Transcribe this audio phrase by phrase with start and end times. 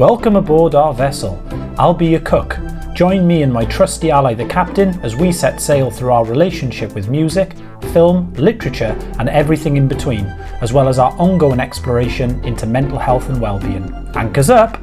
[0.00, 1.38] Welcome aboard our vessel.
[1.78, 2.56] I'll be your cook.
[2.94, 6.94] Join me and my trusty ally, the captain, as we set sail through our relationship
[6.94, 7.52] with music,
[7.92, 10.24] film, literature, and everything in between,
[10.62, 13.92] as well as our ongoing exploration into mental health and well-being.
[14.14, 14.80] Anchors up!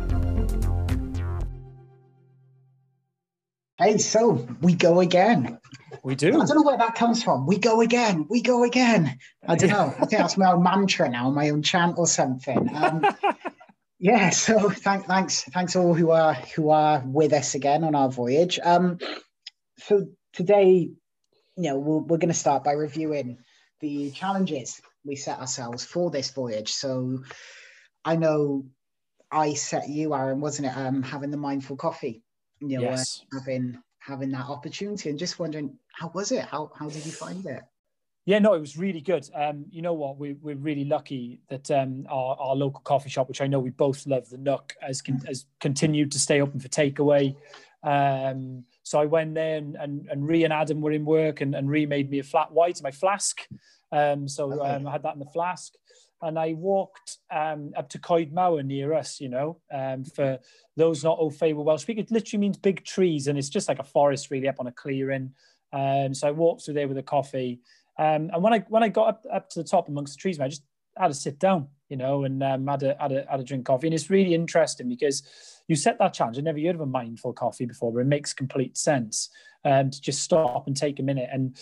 [3.79, 5.59] Hey, so we go again.
[6.04, 6.27] We do.
[6.27, 7.47] I don't know where that comes from.
[7.47, 8.27] We go again.
[8.29, 9.18] We go again.
[9.47, 9.95] I don't know.
[9.98, 12.70] I think that's my own mantra now, my own chant or something.
[12.76, 13.04] Um,
[13.99, 14.29] yeah.
[14.33, 18.59] So thank, thanks, thanks all who are who are with us again on our voyage.
[18.63, 18.97] Um,
[19.79, 20.89] so today,
[21.55, 23.37] you know, we're, we're going to start by reviewing
[23.79, 26.71] the challenges we set ourselves for this voyage.
[26.73, 27.23] So
[28.05, 28.65] I know
[29.31, 30.77] I set you, Aaron, wasn't it?
[30.77, 32.23] Um, having the mindful coffee.
[32.59, 33.21] You know, Yes.
[33.34, 36.45] uh, having having that opportunity and just wondering how was it?
[36.45, 37.61] How how did you find it?
[38.27, 39.26] Yeah, no, it was really good.
[39.34, 40.17] Um, you know what?
[40.17, 43.70] We, we're really lucky that um, our, our local coffee shop, which I know we
[43.70, 47.38] both love, the Nook, has, con- has continued to stay open for takeaway.
[47.84, 51.55] Um, so I went there and, and, and Ree and Adam were in work and,
[51.55, 53.48] and Ree made me a flat white, my flask.
[53.93, 55.71] Um, so um, I had that in the flask.
[56.21, 60.38] And I walked um, up to Coed Mawr near us, you know, um, for
[60.76, 63.70] those not au fait with Welsh speak, it literally means big trees and it's just
[63.70, 65.31] like a forest really up on a clearing.
[65.72, 67.62] Um, so I walked through there with a coffee.
[68.00, 70.40] Um, and when I when I got up, up to the top amongst the trees,
[70.40, 70.63] I just
[70.97, 73.66] had to sit down, you know, and um, had a had a had a drink
[73.66, 73.88] coffee.
[73.88, 75.23] And it's really interesting because
[75.67, 76.38] you set that challenge.
[76.38, 79.29] I never heard of a mindful coffee before, but it makes complete sense
[79.66, 81.29] um, to just stop and take a minute.
[81.31, 81.57] And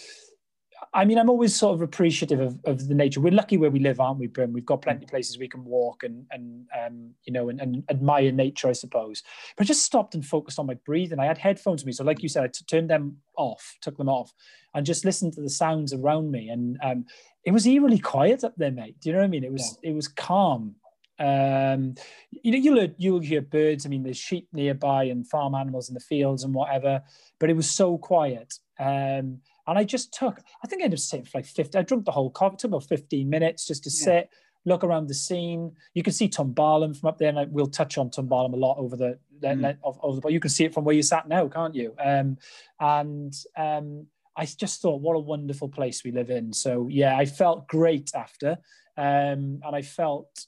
[0.93, 3.19] I mean, I'm always sort of appreciative of, of the nature.
[3.19, 4.53] We're lucky where we live, aren't we, Bryn?
[4.53, 7.83] We've got plenty of places we can walk and and um, you know and, and
[7.89, 9.23] admire nature, I suppose.
[9.55, 11.19] But I just stopped and focused on my breathing.
[11.19, 13.97] I had headphones with me, so like you said, I t- turned them off, took
[13.97, 14.33] them off,
[14.73, 16.49] and just listened to the sounds around me.
[16.49, 17.05] And um,
[17.43, 18.99] it was eerily quiet up there, mate.
[18.99, 19.43] Do you know what I mean?
[19.43, 20.75] It was it was calm.
[21.17, 21.95] Um,
[22.31, 23.85] you know, you'll you'll hear birds.
[23.85, 27.03] I mean, there's sheep nearby and farm animals in the fields and whatever.
[27.39, 28.53] But it was so quiet.
[28.79, 30.39] Um, and I just took.
[30.63, 31.77] I think I ended up sitting for like 50.
[31.77, 32.57] I drank the whole coffee.
[32.57, 34.05] Took about 15 minutes just to Yeah.
[34.05, 34.29] sit,
[34.65, 35.71] look around the scene.
[35.93, 38.77] You can see Twmbarlwm from up there, and I, we'll touch on Twmbarlwm a lot
[38.77, 39.59] over the Mm.
[39.59, 39.77] mm.
[39.83, 40.21] of, of the.
[40.21, 41.93] But you can see it from where you sat now, can't you?
[42.03, 42.37] Um,
[42.79, 46.53] and um, I just thought, what a wonderful place we live in.
[46.53, 48.57] So yeah, I felt great after,
[48.97, 50.45] um, and I felt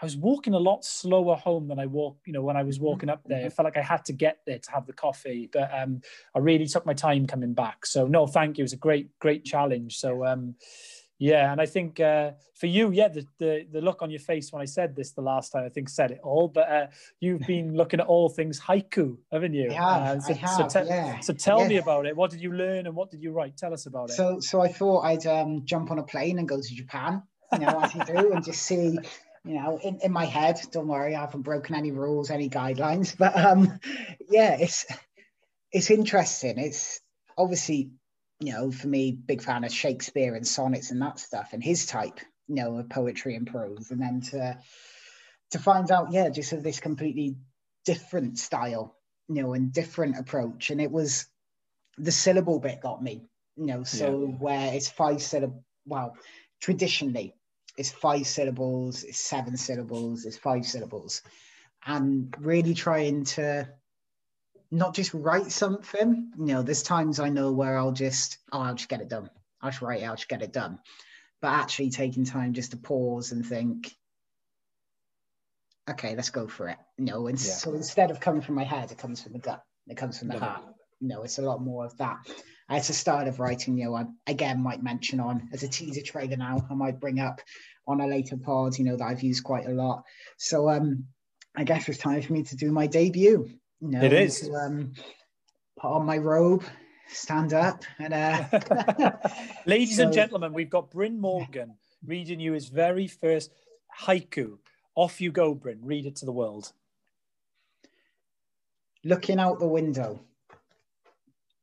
[0.00, 2.80] I was walking a lot slower home than I walk, you know, when I was
[2.80, 3.46] walking up there.
[3.46, 6.00] I felt like I had to get there to have the coffee, but um,
[6.34, 7.86] I really took my time coming back.
[7.86, 8.62] So no, thank you.
[8.62, 9.96] It was a great, great challenge.
[9.98, 10.56] So um,
[11.18, 14.52] yeah, and I think uh, for you, yeah, the, the the look on your face
[14.52, 16.48] when I said this the last time, I think said it all.
[16.48, 16.86] But uh,
[17.20, 19.70] you've been looking at all things haiku, haven't you?
[19.70, 21.20] Have, Uh, so, I have, so, te- yeah.
[21.20, 21.68] so tell yeah.
[21.68, 22.16] me about it.
[22.16, 23.56] What did you learn and what did you write?
[23.56, 24.14] Tell us about it.
[24.14, 27.22] So, so I thought I'd um, jump on a plane and go to Japan,
[27.52, 28.98] you know, as you do, and just see,
[29.44, 30.60] you know, in, in my head.
[30.72, 33.78] Don't worry, I haven't broken any rules, any guidelines, but um,
[34.28, 34.86] yeah, it's
[35.72, 36.58] it's interesting.
[36.58, 37.00] It's
[37.36, 37.90] obviously,
[38.40, 41.86] you know, for me, big fan of Shakespeare and sonnets and that stuff, and his
[41.86, 44.58] type, you know, of poetry and prose, and then to
[45.50, 47.36] to find out, yeah, just of this completely
[47.84, 48.96] different style,
[49.28, 51.26] you know, and different approach, and it was
[51.98, 53.22] the syllable bit got me
[53.56, 56.16] you know so where it's five syllable well
[56.60, 57.34] traditionally
[57.76, 61.22] it's five syllables it's seven syllables it's five syllables.
[61.86, 63.68] And really trying to
[64.70, 68.74] not just write something you know there's times i know where i'll just oh i'll
[68.74, 69.28] just get it done.
[69.60, 70.78] I'll just write it i'll just get it done.
[71.40, 73.94] But actually taking time just to pause and think
[75.90, 76.78] okay let's go for it.
[76.96, 77.52] You know and Yeah.
[77.52, 80.28] so instead of coming from my head it comes from the gut it comes from
[80.28, 80.42] the it.
[80.42, 80.62] heart.
[81.00, 82.16] You know it's a lot more of that
[82.68, 86.02] as a start of writing you know i again might mention on as a teaser
[86.02, 87.40] trailer now i might bring up
[87.86, 90.02] on a later pod you know that i've used quite a lot
[90.38, 91.04] so um
[91.56, 93.48] i guess it's time for me to do my debut
[93.80, 94.40] you know It is.
[94.40, 94.92] to, um
[95.78, 96.64] put on my robe
[97.08, 99.12] stand up and uh
[99.66, 103.50] Ladies and gentlemen, we've got Bryn Morgan reading you his very first
[104.02, 104.58] haiku.
[104.94, 105.80] Off you go, Bryn.
[105.82, 106.72] Read it to the world.
[109.04, 110.20] looking out the window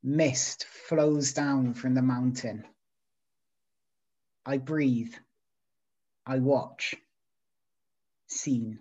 [0.03, 2.65] mist flows down from the mountain
[4.45, 5.13] i breathe
[6.25, 6.95] i watch
[8.27, 8.80] seen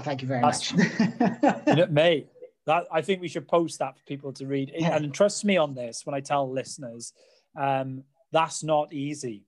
[0.00, 2.28] thank you very That's- much You know, mate,
[2.66, 4.72] that I think we should post that for people to read.
[4.74, 4.96] Yeah.
[4.96, 7.12] And trust me on this when I tell listeners,
[7.58, 9.44] um, that's not easy.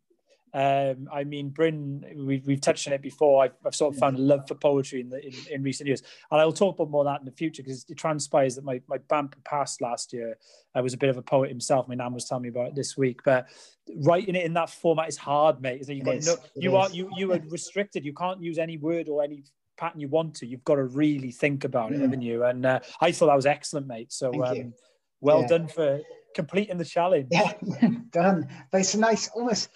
[0.54, 3.44] Um, I mean, Bryn, we've, we've touched on it before.
[3.44, 6.02] I've, I've sort of found a love for poetry in, the, in, in recent years.
[6.30, 8.80] And I'll talk about more of that in the future because it transpires that my,
[8.88, 10.36] my bumper passed last year.
[10.74, 11.88] I was a bit of a poet himself.
[11.88, 13.20] My nan was telling me about it this week.
[13.24, 13.48] But
[13.96, 15.80] writing it in that format is hard, mate.
[15.80, 15.96] Isn't it?
[15.96, 18.04] You've got no, you are you you are restricted.
[18.04, 19.44] You can't use any word or any
[19.78, 22.02] pattern you want to, you've got to really think about it, Mm.
[22.02, 22.44] haven't you?
[22.44, 24.12] And uh, I thought that was excellent, mate.
[24.12, 24.74] So um,
[25.20, 25.46] well Yeah.
[25.46, 26.00] done for
[26.34, 27.28] completing the challenge.
[27.30, 27.52] Yeah,
[28.10, 28.48] done.
[28.70, 29.70] But it's a nice, almost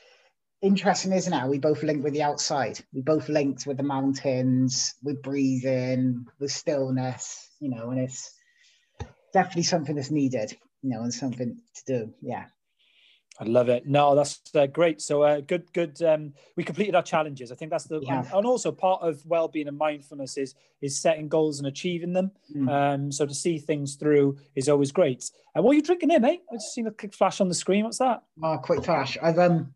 [0.63, 1.49] interesting, isn't it?
[1.49, 2.81] We both linked with the outside.
[2.95, 8.33] We both linked with the mountains, with breathing, with stillness, you know, and it's
[9.33, 12.15] definitely something that's needed, you know, and something to do.
[12.23, 12.45] Yeah.
[13.41, 13.87] I love it.
[13.87, 15.01] No, that's uh, great.
[15.01, 16.01] So uh, good, good.
[16.03, 17.51] Um, we completed our challenges.
[17.51, 21.29] I think that's the, We and, also part of well-being and mindfulness is is setting
[21.29, 22.31] goals and achieving them.
[22.55, 22.71] Mm.
[22.71, 25.31] Um, so to see things through is always great.
[25.57, 26.43] Uh, what are you drinking here, mate?
[26.53, 27.85] I just seen a quick flash on the screen.
[27.85, 28.23] What's that?
[28.43, 29.17] Oh, quick flash.
[29.23, 29.75] I've um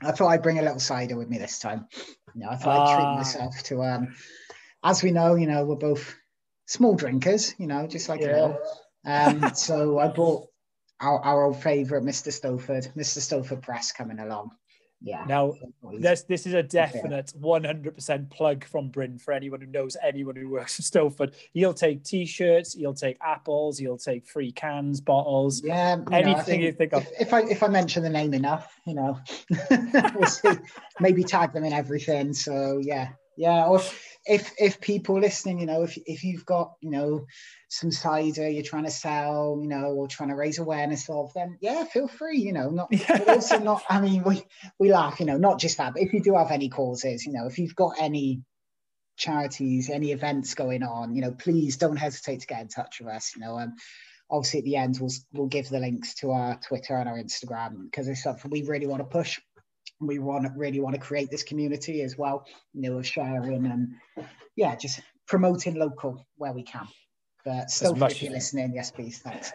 [0.00, 1.88] I thought I'd bring a little cider with me this time.
[2.34, 3.16] You know, I thought I'd treat Ah.
[3.16, 4.14] myself to um
[4.84, 6.14] as we know, you know, we're both
[6.66, 8.58] small drinkers, you know, just like you know.
[9.04, 10.48] Um so I bought
[11.00, 12.30] our, our old favourite Mr.
[12.32, 13.20] Stowford, Mr.
[13.20, 14.50] Stowford Press coming along.
[15.02, 15.24] Yeah.
[15.28, 15.54] Now,
[16.00, 20.48] this this is a definite 100% plug from Bryn for anyone who knows anyone who
[20.48, 21.34] works at Stowford.
[21.52, 26.20] He'll take t-shirts, he'll take apples, he'll take free cans, bottles, yeah, you know, I
[26.20, 27.02] anything you think of.
[27.02, 29.18] if, if I if I mention the name enough, you know,
[30.14, 30.50] we'll see.
[31.00, 32.32] Maybe tag them in everything.
[32.32, 33.66] So yeah, yeah.
[33.66, 33.80] Or
[34.24, 37.26] if if people listening, you know, if if you've got you know
[37.68, 41.58] some cider you're trying to sell, you know, or trying to raise awareness of, then
[41.60, 42.38] yeah, feel free.
[42.38, 43.82] You know, not but also not.
[43.88, 44.42] I mean, we
[44.78, 47.32] we laugh, you know, not just that, but if you do have any causes, you
[47.32, 48.42] know, if you've got any
[49.16, 53.08] charities, any events going on, you know, please don't hesitate to get in touch with
[53.08, 53.32] us.
[53.34, 53.74] You know, um,
[54.30, 57.84] obviously at the end we'll we'll give the links to our Twitter and our Instagram
[57.84, 59.40] because it's something we really want to push.
[60.00, 62.44] We want really want to create this community as well,
[62.74, 63.94] you know, of sharing and
[64.56, 66.86] yeah, just promoting local where we can.
[67.44, 69.52] But still, if you're listening, yes, please, thanks.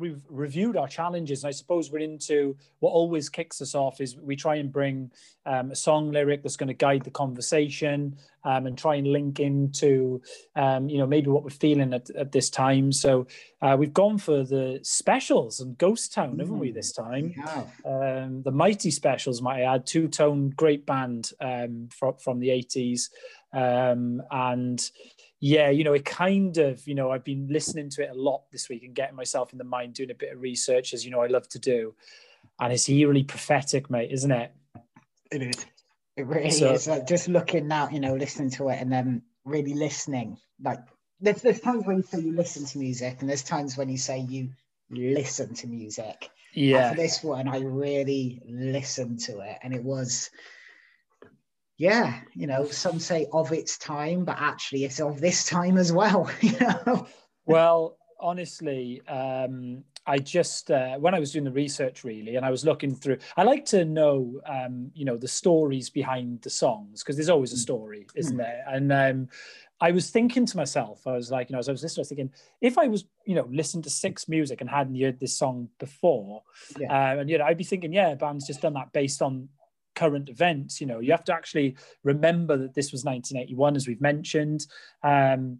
[0.00, 4.16] We've reviewed our challenges and i suppose we're into what always kicks us off is
[4.16, 5.10] we try and bring
[5.46, 9.40] um, a song lyric that's going to guide the conversation um, and try and link
[9.40, 10.20] into
[10.56, 12.92] um, you know maybe what we're feeling at, at this time.
[12.92, 13.26] So
[13.62, 17.34] uh, we've gone for the specials and ghost town haven't we Mm, this time?
[17.36, 17.68] We have.
[17.84, 19.86] um, the mighty specials might I add.
[19.86, 23.08] Two tone great band um, from, from the 80s
[23.52, 24.90] um, and
[25.40, 28.42] yeah you know it kind of you know i've been listening to it a lot
[28.52, 31.10] this week and getting myself in the mind doing a bit of research as you
[31.10, 31.94] know i love to do
[32.60, 34.52] and it's eerily prophetic mate isn't it
[35.32, 35.66] It is.
[36.16, 36.86] It really So- is.
[36.88, 40.36] Like just looking now, you know, listening to it and then really listening.
[40.62, 40.80] Like
[41.20, 43.96] there's, there's times when you say you listen to music, and there's times when you
[43.96, 44.50] say you
[44.90, 46.28] listen to music.
[46.54, 50.30] And yeah for this one, I really listened to it, and it was,
[51.80, 55.90] yeah, you know, some say of its time, but actually it's of this time as
[55.92, 56.30] well.
[56.42, 57.06] You know,
[57.46, 62.50] well honestly um i just uh, when i was doing the research really and i
[62.50, 67.02] was looking through i like to know um you know the stories behind the songs
[67.02, 69.26] because there's always a story isn't there and um
[69.80, 72.04] i was thinking to myself i was like you know as i was listening i
[72.04, 72.30] was thinking
[72.60, 76.42] if i was you know listened to six music and hadn't heard this song before
[76.78, 76.92] Yeah.
[76.92, 79.48] uh, and you know i'd be thinking yeah band's just done that based on
[80.00, 81.68] current events you know you have to actually
[82.12, 84.60] remember that this was 1981 as we've mentioned
[85.02, 85.58] um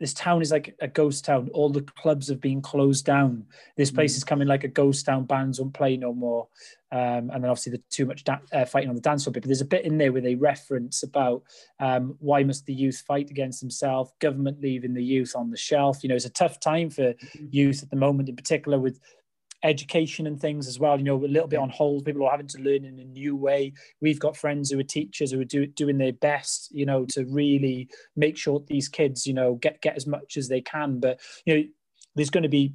[0.00, 1.48] this town is like a ghost town.
[1.52, 3.46] All the clubs have been closed down.
[3.76, 4.18] This place Mm.
[4.18, 5.24] is coming like a ghost town.
[5.24, 6.46] Bands won't play no more.
[6.92, 9.42] Um, and then obviously the too much da- uh, fighting on the dance floor bit.
[9.42, 11.42] But there's a bit in there where they reference about
[11.80, 14.12] um, why must the youth fight against themselves?
[14.20, 16.04] Government leaving the youth on the shelf.
[16.04, 17.14] You know, it's a tough time for
[17.50, 19.00] youth at the moment, in particular with
[19.62, 20.96] education and things as well.
[20.98, 22.04] You know, a little bit on hold.
[22.04, 23.72] People are having to learn in a new way.
[24.00, 27.24] We've got friends who are teachers who are do, doing their best, you know, to
[27.24, 31.00] really make sure these kids, you know, get get as much as they can.
[31.00, 31.64] But you know,
[32.14, 32.74] there's going to be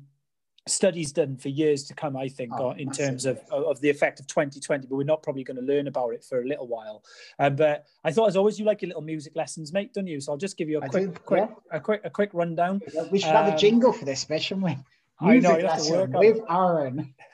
[0.65, 4.21] studies done for years to come, I think, Oh, in terms of, of the effect
[4.21, 7.03] of 2020, but we're not probably going to learn about it for a little while.
[7.37, 10.21] Um, but I thought, as always, you like your little music lessons, mate, don't you?
[10.21, 11.77] So I'll just give you a I quick, do, quick, yeah.
[11.77, 12.79] a quick, a quick rundown.
[13.11, 14.77] we should have Um, a jingle for this bit, shouldn't we?
[15.23, 17.13] I know, you have to lesson work on with Aaron.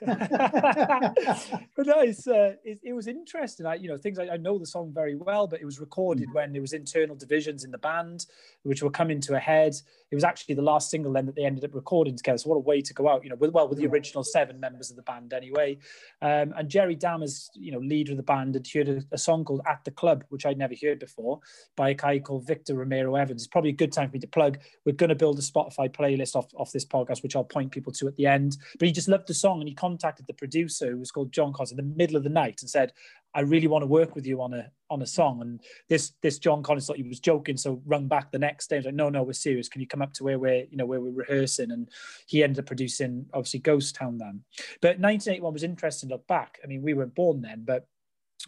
[1.76, 3.66] but no, it's, uh, it, it was interesting.
[3.66, 6.28] I, you know, things I, I know the song very well, but it was recorded
[6.30, 6.34] Mm.
[6.34, 8.26] when there was internal divisions in the band,
[8.62, 9.74] which were coming to a head.
[10.10, 12.36] It was actually the last single then that they ended up recording together.
[12.38, 13.90] So what a way to go out, you know, with well with the Yeah.
[13.90, 15.78] original seven members of the band anyway.
[16.20, 19.44] Um, and Jerry Dammers, you know, leader of the band, had heard a, a song
[19.44, 21.40] called "At the Club," which I'd never heard before,
[21.76, 23.42] by a guy called Victor Romero Evans.
[23.42, 24.58] It's probably a good time for me to plug.
[24.84, 27.79] We're going to build a Spotify playlist off off this podcast, which I'll point people
[27.80, 28.56] people to at the end.
[28.78, 31.52] But he just loved the song and he contacted the producer, who was called John
[31.52, 32.92] Collins, in the middle of the night and said,
[33.34, 35.40] I really want to work with you on a on a song.
[35.40, 38.76] And this this John Collins thought he was joking, so rung back the next day.
[38.76, 39.68] He was like, no, no, we're serious.
[39.68, 41.70] Can you come up to where we're you know where we're rehearsing?
[41.70, 41.88] And
[42.26, 44.42] he ended up producing obviously Ghost Town then.
[44.80, 46.08] But 1981 was interesting.
[46.08, 46.58] Look back.
[46.64, 47.86] I mean, we weren't born then, but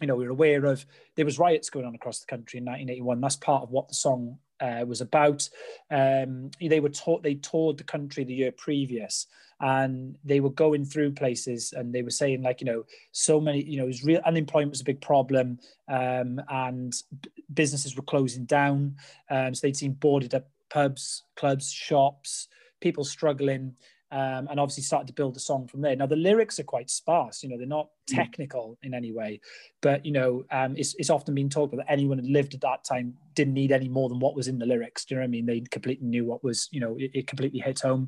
[0.01, 0.85] you know we were aware of
[1.15, 3.21] there was riots going on across the country in 1981.
[3.21, 5.47] That's part of what the song uh, was about.
[5.91, 9.27] Um, they were taught they toured the country the year previous,
[9.59, 13.61] and they were going through places, and they were saying like you know so many
[13.63, 18.45] you know was real unemployment was a big problem, um, and b- businesses were closing
[18.45, 18.95] down.
[19.29, 22.47] Um, so they'd seen boarded up pubs, clubs, shops,
[22.79, 23.75] people struggling
[24.13, 25.95] um, and obviously started to build the song from there.
[25.95, 28.15] Now the lyrics are quite sparse, you know, they're not mm.
[28.15, 29.41] technical in any way,
[29.81, 32.83] but you know, um, it's, it's often been talked that anyone who lived at that
[32.83, 35.03] time didn't need any more than what was in the lyrics.
[35.03, 35.45] Do you know what I mean?
[35.47, 38.07] They completely knew what was, you know, it, it completely hit home,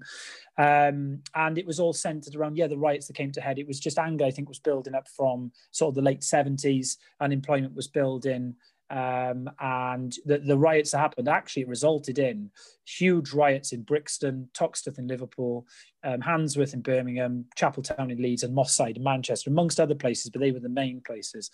[0.60, 3.58] um, and it was all centered around yeah the riots that came to head.
[3.58, 6.98] It was just anger, I think, was building up from sort of the late seventies.
[7.20, 8.56] Unemployment was building
[8.90, 12.52] um, and the, the riots that happened actually it resulted in
[12.86, 15.66] huge riots in Brixton, Toxteth in Liverpool,
[16.04, 19.96] um, Handsworth in Birmingham, Chapel Town in Leeds, and Moss Side in Manchester, amongst other
[19.96, 21.50] places, but they were the main places.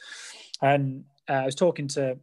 [0.61, 2.17] And uh, I was talking to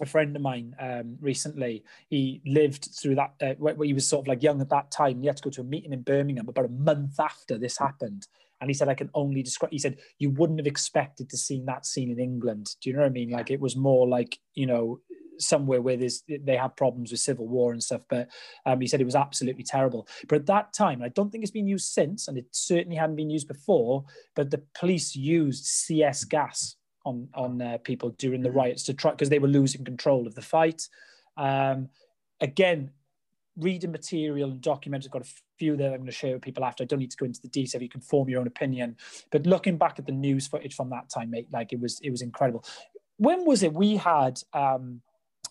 [0.00, 1.84] a friend of mine um, recently.
[2.08, 5.20] He lived through that, uh, where, he was sort of like young at that time.
[5.20, 8.26] He had to go to a meeting in Birmingham about a month after this happened.
[8.62, 11.60] And he said, I can only describe, he said, you wouldn't have expected to see
[11.66, 12.76] that scene in England.
[12.80, 13.30] Do you know what I mean?
[13.30, 15.00] Like it was more like, you know,
[15.38, 18.02] somewhere where there's they have problems with civil war and stuff.
[18.08, 18.28] But
[18.64, 20.06] um, he said it was absolutely terrible.
[20.28, 23.16] But at that time, I don't think it's been used since, and it certainly hadn't
[23.16, 24.04] been used before.
[24.36, 28.54] But the police used CS gas on on uh, people during the mm.
[28.54, 30.88] riots to try because they were losing control of the fight.
[31.36, 31.88] Um,
[32.40, 32.90] again,
[33.56, 35.08] reading material and documents.
[35.08, 35.30] Got a
[35.62, 36.82] few that I'm going to share with people after.
[36.82, 37.82] I don't need to go into the detail.
[37.82, 38.96] You can form your own opinion.
[39.30, 42.10] But looking back at the news footage from that time, mate, like it was it
[42.10, 42.64] was incredible.
[43.18, 45.02] When was it we had um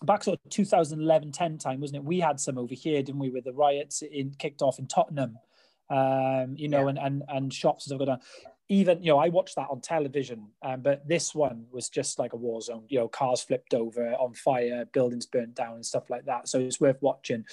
[0.02, 3.30] back sort of 2011 10 time wasn't it we had some over here didn't we
[3.30, 5.38] with the riots in kicked off in tottenham
[5.92, 6.88] um, you know, yeah.
[6.88, 8.20] and, and and shops have gone down
[8.72, 12.32] even you know I watched that on television, um, but this one was just like
[12.32, 12.84] a war zone.
[12.88, 16.48] You know, cars flipped over, on fire, buildings burnt down, and stuff like that.
[16.48, 17.44] So it's worth watching.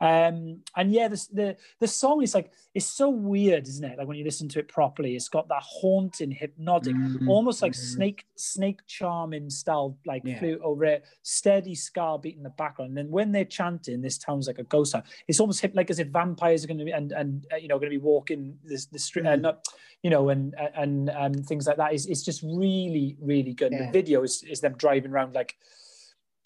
[0.00, 3.98] Um, and yeah, the, the the song is like it's so weird, isn't it?
[3.98, 7.28] Like when you listen to it properly, it's got that haunting, hypnotic, mm-hmm.
[7.28, 7.94] almost like mm-hmm.
[7.94, 10.38] snake snake charming style, like yeah.
[10.38, 12.90] flute over it, steady ska beat in the background.
[12.90, 15.02] And then when they're chanting, this town's like a ghost town.
[15.26, 17.66] It's almost hip, like as if vampires are going to be and and uh, you
[17.66, 19.44] know going to be walking this the street, uh, mm-hmm.
[19.44, 19.66] uh, not
[20.02, 21.92] you know, and and um, things like that.
[21.94, 23.72] Is it's just really really good.
[23.72, 23.86] Yeah.
[23.86, 25.56] The video is is them driving around like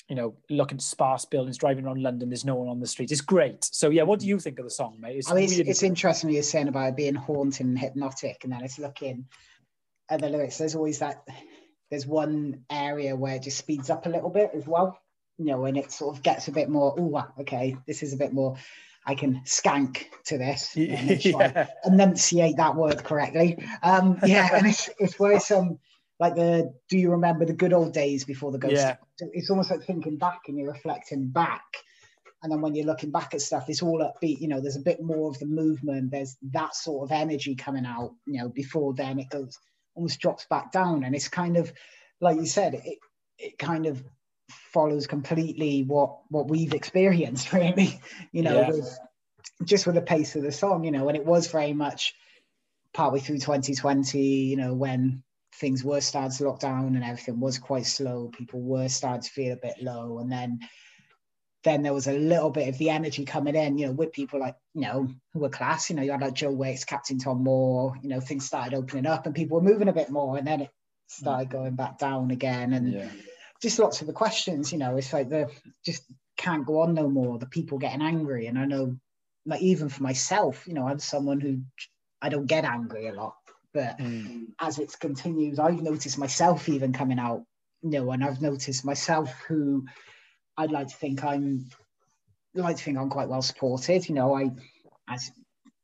[0.09, 2.29] you know, looking sparse buildings, driving around London.
[2.29, 3.11] There's no one on the street.
[3.11, 3.65] It's great.
[3.65, 5.17] So yeah, what do you think of the song, mate?
[5.17, 8.45] It's, I mean, it's, it's interesting what you're saying about it being haunting and hypnotic,
[8.45, 9.27] and then it's looking
[10.11, 10.59] at the lyrics.
[10.59, 11.27] There's always that.
[11.91, 14.99] There's one area where it just speeds up a little bit as well,
[15.39, 16.95] you know, and it sort of gets a bit more.
[16.99, 18.57] Oh, okay, this is a bit more.
[19.07, 21.67] I can skank to this, yeah.
[21.85, 23.59] enunciate that word correctly.
[23.83, 25.79] Um, yeah, and it's, it's where some
[26.23, 28.75] like the do you remember the good old days before the ghost?
[28.75, 28.97] Yeah.
[29.33, 31.65] It's almost like thinking back and you're reflecting back.
[32.43, 34.41] And then when you're looking back at stuff, it's all upbeat.
[34.41, 36.13] You know, there's a bit more of the movement.
[36.13, 38.15] There's that sort of energy coming out.
[38.27, 39.59] You know, before then it goes
[39.95, 41.73] almost drops back down, and it's kind of
[42.21, 42.99] like you said, it
[43.39, 44.05] it kind of
[44.73, 48.01] follows completely what what we've experienced really
[48.33, 48.69] you know yeah.
[48.69, 48.99] with,
[49.65, 52.15] just with the pace of the song you know and it was very much
[52.95, 55.23] partly through 2020 you know when
[55.57, 59.31] things were starting to lock down and everything was quite slow people were starting to
[59.31, 60.59] feel a bit low and then
[61.65, 64.41] then there was a little bit of the energy coming in, you know, with people
[64.41, 67.45] like, you know, who were class, you know, you had like Joe Wicks, Captain Tom
[67.45, 70.45] Moore, you know, things started opening up and people were moving a bit more and
[70.45, 70.71] then it
[71.07, 71.53] started mm.
[71.53, 72.73] going back down again.
[72.73, 73.09] And yeah
[73.63, 75.49] just lots of the questions, you know, it's like the
[75.85, 76.05] just
[76.37, 77.39] can't go on no more.
[77.39, 78.49] The people getting angry.
[78.49, 78.97] And I know
[79.47, 81.61] like even for myself, you know, I'm someone who
[82.21, 83.37] I don't get angry a lot.
[83.73, 84.47] But mm.
[84.61, 87.45] as it continues, I've noticed myself even coming out,
[87.83, 89.87] you know, and I've noticed myself who
[90.57, 91.67] I'd like to think I'm
[92.55, 94.09] like to think I'm quite well supported.
[94.09, 94.51] You know, I
[95.09, 95.31] as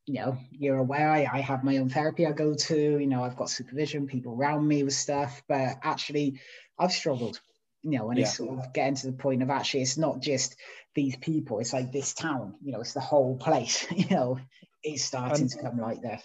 [0.07, 3.23] you know, you're aware I, I have my own therapy I go to, you know,
[3.23, 6.41] I've got supervision, people around me with stuff, but actually
[6.79, 7.41] I've struggled
[7.83, 8.25] you know, and yeah.
[8.25, 10.57] it's sort of getting to the point of actually it's not just
[10.95, 14.39] these people, it's like this town, you know, it's the whole place, you know,
[14.83, 16.23] it's starting and, to come like this.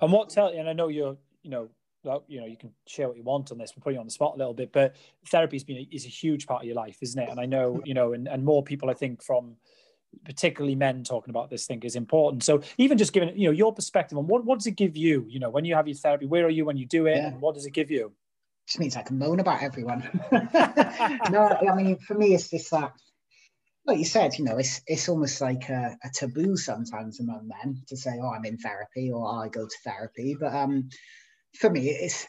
[0.00, 1.68] And what tell you, and I know you're, you know,
[2.04, 3.72] well, you know, you can share what you want on this.
[3.76, 4.94] We're putting you on the spot a little bit, but
[5.26, 7.28] therapy's been a, is a huge part of your life, isn't it?
[7.28, 9.56] And I know, you know, and, and more people, I think, from
[10.24, 12.44] particularly men talking about this thing is important.
[12.44, 15.26] So even just giving you know your perspective on what what does it give you?
[15.28, 17.28] You know, when you have your therapy, where are you when you do it, yeah.
[17.28, 18.12] and what does it give you?
[18.68, 20.02] Just means I can moan about everyone.
[20.32, 22.92] no, I mean for me it's just that
[23.88, 27.82] like you said, you know, it's it's almost like a, a, taboo sometimes among men
[27.88, 30.90] to say, "Oh, I'm in therapy" or oh, "I go to therapy." But um,
[31.58, 32.26] for me, it's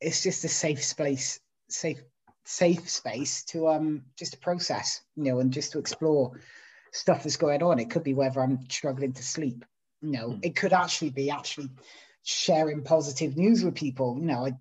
[0.00, 2.00] it's just a safe space, safe
[2.44, 6.40] safe space to um just to process, you know, and just to explore
[6.92, 7.80] stuff that's going on.
[7.80, 9.64] It could be whether I'm struggling to sleep.
[10.02, 10.38] You know, mm.
[10.44, 11.70] it could actually be actually
[12.22, 14.16] sharing positive news with people.
[14.20, 14.52] You know, I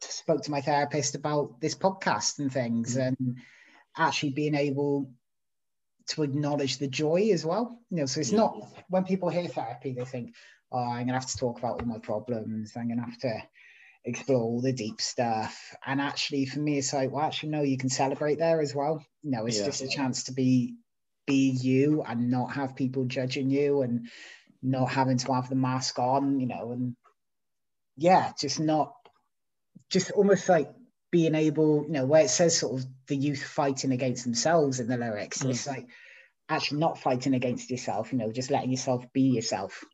[0.00, 3.08] spoke to my therapist about this podcast and things, mm.
[3.08, 3.38] and
[3.96, 5.10] actually being able
[6.08, 7.78] to acknowledge the joy as well.
[7.90, 8.38] You know, so it's yeah.
[8.38, 10.34] not when people hear therapy, they think,
[10.72, 12.72] "Oh, I'm gonna have to talk about all my problems.
[12.76, 13.42] I'm gonna have to."
[14.04, 15.74] explore all the deep stuff.
[15.84, 19.04] And actually, for me, it's like, well, actually, no, you can celebrate there as well.
[19.22, 19.66] You know, it's yeah.
[19.66, 20.76] just a chance to be
[21.26, 24.08] be you and not have people judging you and
[24.62, 26.96] not having to have the mask on, you know, and
[27.96, 28.94] yeah, just not
[29.90, 30.70] just almost like
[31.10, 34.88] being able, you know, where it says sort of the youth fighting against themselves in
[34.88, 35.50] the lyrics, mm.
[35.50, 35.86] it's like
[36.48, 39.84] actually not fighting against yourself, you know, just letting yourself be yourself,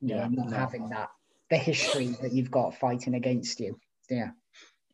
[0.00, 0.56] you yeah, know, not no.
[0.56, 1.08] having that
[1.50, 3.78] the history that you've got fighting against you.
[4.10, 4.30] Yeah.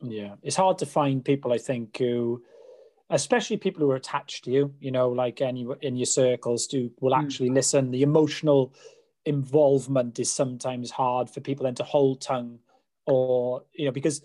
[0.03, 0.35] Yeah.
[0.43, 2.43] It's hard to find people, I think, who,
[3.09, 6.91] especially people who are attached to you, you know, like any in your circles, do
[7.01, 7.25] will hmm.
[7.25, 7.55] actually mm.
[7.55, 7.91] listen.
[7.91, 8.75] The emotional
[9.25, 12.59] involvement is sometimes hard for people then to hold tongue
[13.07, 14.23] or, you know, because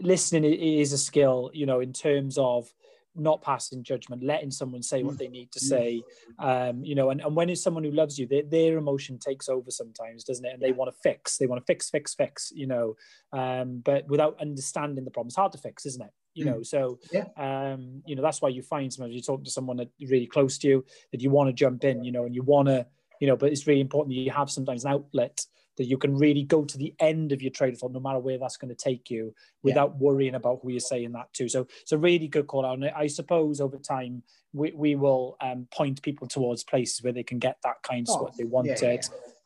[0.00, 2.72] listening is a skill, you know, in terms of
[3.18, 5.62] not passing judgment, letting someone say what they need to mm.
[5.62, 6.02] say.
[6.38, 9.48] Um, you know, and, and when it's someone who loves you, they, their emotion takes
[9.48, 10.52] over sometimes, doesn't it?
[10.52, 12.94] And they want to fix, they want to fix, fix, fix, you know,
[13.32, 16.10] um, but without understanding the problem, it's hard to fix, isn't it?
[16.34, 16.66] You know, mm.
[16.66, 17.24] so, yeah.
[17.38, 20.58] um, you know, that's why you find sometimes you talk to someone that really close
[20.58, 22.86] to you that you want to jump in, you know, and you want to,
[23.20, 25.40] you know, but it's really important that you have sometimes an outlet
[25.76, 28.18] that you can really go to the end of your train of thought, no matter
[28.18, 29.98] where that's going to take you, without yeah.
[29.98, 31.48] worrying about who you're saying that to.
[31.48, 32.78] So it's a really good call out.
[32.78, 37.22] And I suppose over time we, we will um, point people towards places where they
[37.22, 38.80] can get that kind of oh, what they wanted.
[38.82, 39.00] Yeah,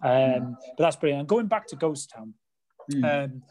[0.05, 0.35] yeah.
[0.37, 1.21] Um, but that's brilliant.
[1.21, 2.35] And going back to Ghost Town,
[2.93, 3.25] mm.
[3.25, 3.43] um,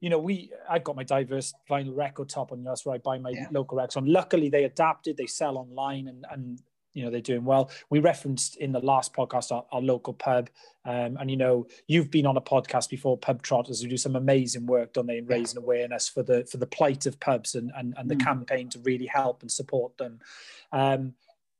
[0.00, 2.62] you know, we I've got my diverse vinyl record top on.
[2.62, 4.06] That's where I buy my local records on.
[4.06, 5.16] Luckily, they adapted.
[5.16, 6.60] They sell online, and and
[6.96, 7.70] you know they're doing well.
[7.90, 10.48] We referenced in the last podcast our, our local pub,
[10.86, 14.16] um, and you know you've been on a podcast before, Pub Trotters, who do some
[14.16, 17.70] amazing work, don't they, in raising awareness for the for the plight of pubs and
[17.76, 18.24] and, and the mm.
[18.24, 20.20] campaign to really help and support them.
[20.72, 21.12] Um,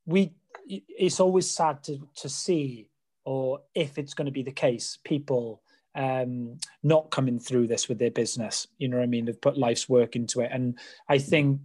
[0.07, 0.33] we
[0.66, 2.88] it's always sad to to see,
[3.27, 5.61] or if it's going to be the case, people
[5.94, 8.66] um, not coming through this with their business.
[8.79, 9.27] You know what I mean?
[9.27, 10.79] They've put life's work into it, and
[11.11, 11.61] I think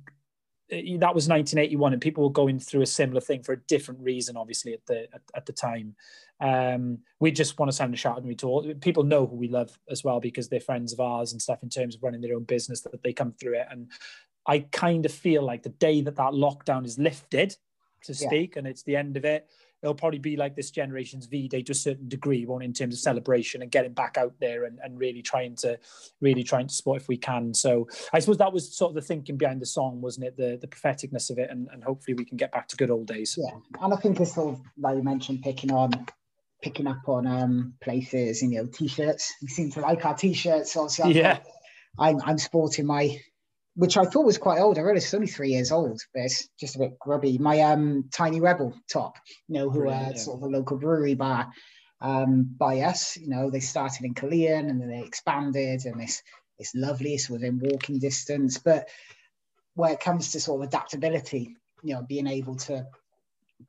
[0.72, 4.38] that was 1981 and people were going through a similar thing for a different reason
[4.38, 5.96] obviously at the at, at the time
[6.40, 9.48] um, we just want to send a shout out to all people know who we
[9.48, 12.36] love as well because they're friends of ours and stuff in terms of running their
[12.36, 13.92] own business that they come through it and
[14.48, 17.56] i kind of feel like the day that that lockdown is lifted
[18.04, 18.60] to speak yeah.
[18.60, 19.48] and it's the end of it
[19.82, 22.94] it'll probably be like this generation's V Day to a certain degree, won't in terms
[22.94, 25.80] of celebration and getting back out there and, and really trying to
[26.20, 27.54] really trying to support if we can.
[27.54, 30.38] So I suppose that was sort of the thinking behind the song, wasn't it?
[30.38, 33.08] The the propheticness of it and, and hopefully we can get back to good old
[33.08, 33.38] days.
[33.38, 33.58] Yeah.
[33.82, 35.92] And I think it's sort of like you mentioned, picking on
[36.62, 39.34] picking up on um places, you know, t-shirts.
[39.42, 40.78] We seem to like our t-shirts.
[40.78, 41.40] Obviously, yeah.
[41.98, 43.18] I'm I'm sporting my
[43.76, 44.78] which I thought was quite old.
[44.78, 47.38] I realized it's only three years old, but it's just a bit grubby.
[47.38, 49.16] My um Tiny Rebel top,
[49.48, 50.14] you know, who are yeah.
[50.16, 51.52] sort of a local brewery bar
[52.02, 53.16] um, by us.
[53.18, 56.22] You know, they started in Caerleon and then they expanded, and it's
[56.60, 57.14] it's lovely.
[57.14, 58.90] It's within walking distance, but
[59.76, 62.86] where it comes to sort of adaptability, you know, being able to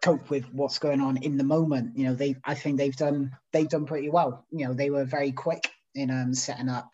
[0.02, 3.36] cope with what's going on in the moment, you know, they I think they've done
[3.52, 4.44] they've done pretty well.
[4.50, 6.90] You know, they were very quick in um, setting up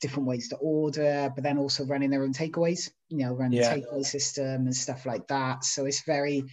[0.00, 3.74] different ways to order, but then also running their own takeaways, you know, running yeah.
[3.74, 5.64] the takeaway system and stuff like that.
[5.64, 6.44] So it's very,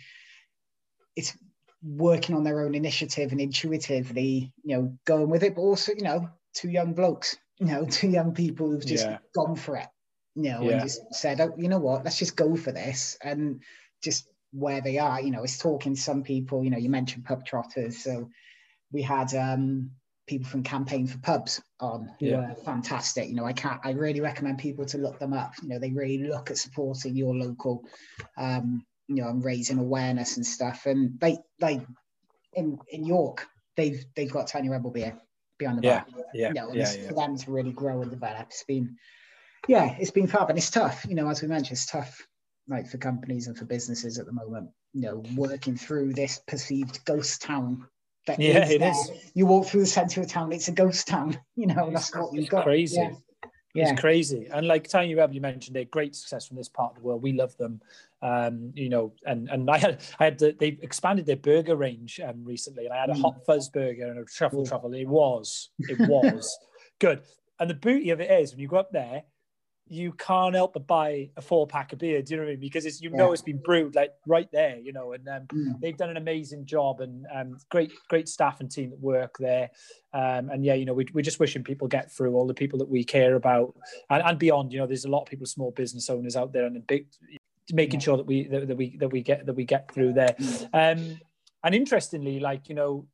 [1.16, 1.38] it's
[1.84, 6.04] working on their own initiative and intuitively, you know, going with it, but also, you
[6.04, 9.20] know, two young blokes, you know, two young people who've just yeah.
[9.34, 9.88] gone for it,
[10.36, 10.72] you know, yeah.
[10.72, 13.62] and just said, oh, you know what, let's just go for this and
[14.04, 17.26] just where they are, you know, it's talking to some people, you know, you mentioned
[17.26, 17.98] pub trotters.
[17.98, 18.30] So
[18.92, 19.92] we had um
[20.28, 22.52] people from Campaign for Pubs on who yeah.
[22.52, 23.28] are fantastic.
[23.30, 23.80] You know, I can't.
[23.84, 25.54] I really recommend people to look them up.
[25.62, 27.84] You know, they really look at supporting your local,
[28.38, 30.86] um, you know, and raising awareness and stuff.
[30.86, 31.86] And they, like
[32.54, 35.20] in in York, they've they've got Tiny Rebel beer
[35.58, 36.24] behind the yeah, bar.
[36.34, 37.08] Yeah, you know, yeah, yeah.
[37.08, 38.48] for them to really grow and develop.
[38.50, 38.98] It's been,
[39.68, 41.06] yeah, it's been fab, and it's tough.
[41.08, 42.26] You know, as we mentioned, it's tough
[42.68, 44.70] like for companies and for businesses at the moment.
[44.94, 47.88] You know, working through this perceived ghost town.
[48.26, 49.12] That yeah, it is.
[49.34, 51.40] You walk through the centre of town; it's a ghost town.
[51.58, 52.66] You know, it's, that's what you've got.
[52.66, 52.98] Crazy.
[52.98, 53.12] Yeah.
[53.76, 53.92] Yeah.
[53.92, 54.48] It's crazy.
[54.54, 57.22] And like Tiny you mentioned, they're great success from this part of the world.
[57.22, 57.82] We love them.
[58.22, 62.22] Um, you know, and and I had I had the, they expanded their burger range
[62.22, 63.22] um, recently, and I had a mm.
[63.22, 64.66] hot fuzz burger and a truffle Ooh.
[64.66, 64.94] truffle.
[64.94, 66.58] It was it was
[67.00, 67.22] good.
[67.60, 69.24] And the beauty of it is when you go up there,
[69.88, 72.22] you can't help but buy a four pack of beer.
[72.22, 72.60] Do you know what I mean?
[72.60, 73.18] Because it's you yeah.
[73.18, 75.80] know it's been brewed like right there, you know, and um, mm.
[75.80, 79.70] they've done an amazing job and um, great great staff and team that work there.
[80.14, 82.80] Um, and yeah, you know, we, we're just wishing people get through all the people
[82.80, 83.76] that we care about
[84.10, 84.74] and, and beyond.
[84.74, 87.08] You know, there's a lot of people, small business owners out there, and big
[87.72, 90.36] making sure that we that, that we that we get that we get through there.
[90.40, 90.70] Mm.
[90.74, 91.20] Um,
[91.64, 93.06] and interestingly, like you know,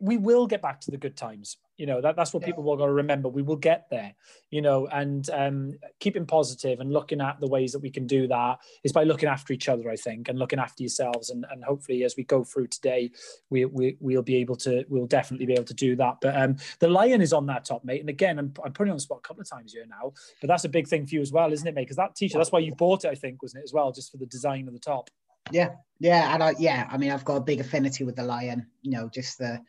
[0.00, 2.76] we will get back to the good times you know that, that's what people will
[2.76, 3.28] got to remember.
[3.28, 4.14] We will get there
[4.50, 8.26] you know and um, keeping positive and looking at the ways that we can do
[8.28, 11.30] that is by looking after each other i think and looking after yourselves.
[11.30, 13.10] And, and hopefully as we go through today
[13.50, 16.16] we, we we'll be able to we'll definitely be able to do that.
[16.20, 18.00] But um, the lion is on that top mate.
[18.00, 20.48] And again I'm, I'm putting on the spot a couple of times here now but
[20.48, 21.82] that's a big thing for you as well isn't it mate?
[21.82, 24.10] Because that t-shirt that's why you bought it i think wasn't it as well just
[24.10, 25.10] for the design of the top?
[25.50, 25.70] Yeah.
[26.00, 26.32] Yeah.
[26.34, 29.08] And I, yeah i mean i've got a big affinity with the lion you know
[29.12, 29.60] just the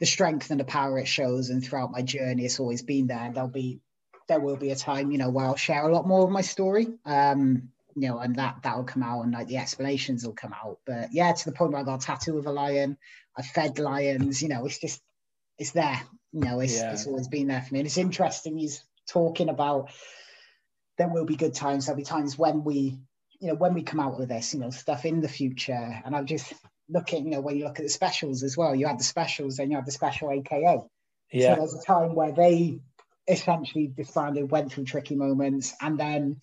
[0.00, 1.50] the strength and the power it shows.
[1.50, 3.30] And throughout my journey, it's always been there.
[3.32, 3.80] There'll be
[4.28, 6.40] there will be a time, you know, where I'll share a lot more of my
[6.40, 6.86] story.
[7.04, 10.78] Um, you know, and that that'll come out and like the explanations will come out.
[10.86, 12.96] But yeah, to the point where I got a tattoo of a lion,
[13.36, 15.02] I fed lions, you know, it's just
[15.58, 16.00] it's there.
[16.32, 16.92] You know, it's yeah.
[16.92, 17.80] it's always been there for me.
[17.80, 19.90] And it's interesting he's talking about
[20.98, 23.00] there will be good times, there'll be times when we,
[23.40, 26.00] you know, when we come out with this, you know, stuff in the future.
[26.04, 26.52] And I've just
[26.90, 29.04] look at, you know, when you look at the specials as well, you had the
[29.04, 30.80] specials, then you had the special AKA.
[31.32, 31.54] Yeah.
[31.54, 32.78] So there's a time where they
[33.28, 36.40] essentially disbanded, went through tricky moments, and then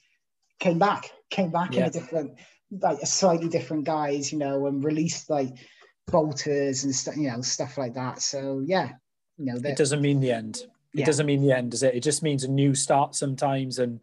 [0.60, 1.82] came back, came back yeah.
[1.82, 2.32] in a different,
[2.72, 5.50] like a slightly different guise, you know, and released like
[6.08, 8.22] bolters and stuff, you know, stuff like that.
[8.22, 8.92] So yeah,
[9.38, 10.58] you know, it doesn't mean the end.
[10.94, 11.06] It yeah.
[11.06, 11.96] doesn't mean the end, does it?
[11.96, 14.00] It just means a new start sometimes, and